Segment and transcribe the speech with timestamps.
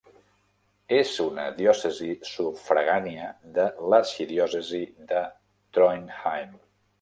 [0.99, 3.27] És una diòcesi sufragània
[3.59, 4.81] de l'arxidiòcesi
[5.13, 5.21] de
[5.79, 6.59] Trondheim.